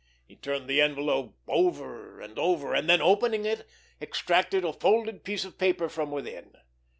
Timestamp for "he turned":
0.25-0.67